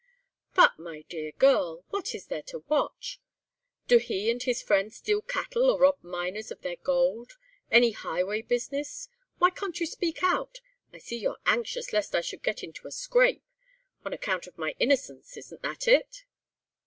"But, 0.55 0.79
my 0.79 1.03
dear 1.09 1.31
girl, 1.31 1.85
what 1.91 2.15
is 2.15 2.25
there 2.25 2.41
to 2.47 2.63
watch? 2.67 3.19
Do 3.87 3.99
he 3.99 4.31
and 4.31 4.41
his 4.41 4.59
friends 4.63 4.95
steal 4.97 5.21
cattle 5.21 5.69
or 5.69 5.77
rob 5.79 6.01
miners 6.03 6.49
of 6.49 6.61
their 6.61 6.77
gold? 6.77 7.33
Any 7.69 7.91
highway 7.91 8.41
business? 8.41 9.09
Why 9.37 9.51
can't 9.51 9.79
you 9.79 9.85
speak 9.85 10.23
out? 10.23 10.59
I 10.91 10.97
see 10.97 11.17
you're 11.19 11.37
anxious 11.45 11.93
lest 11.93 12.15
I 12.15 12.21
should 12.21 12.41
get 12.41 12.63
into 12.63 12.87
a 12.87 12.91
scrape; 12.91 13.43
on 14.03 14.11
account 14.11 14.47
of 14.47 14.57
my 14.57 14.73
innocence, 14.79 15.37
isn't 15.37 15.61
that 15.61 15.87
it? 15.87 16.25